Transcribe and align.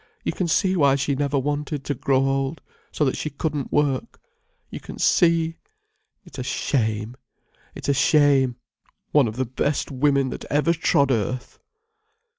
You 0.23 0.31
can 0.33 0.47
see 0.47 0.75
why 0.75 0.95
she 0.95 1.13
never 1.13 1.37
wanted 1.37 1.83
to 1.83 1.93
grow 1.93 2.25
old, 2.25 2.63
so 2.91 3.05
that 3.05 3.15
she 3.15 3.29
couldn't 3.29 3.71
work. 3.71 4.19
You 4.71 4.79
can 4.79 4.97
see. 4.97 5.57
It's 6.25 6.39
a 6.39 6.43
shame, 6.43 7.15
it's 7.75 7.87
a 7.87 7.93
shame, 7.93 8.55
one 9.11 9.27
of 9.27 9.35
the 9.35 9.45
best 9.45 9.91
women 9.91 10.31
that 10.31 10.45
ever 10.45 10.73
trod 10.73 11.11
earth." 11.11 11.59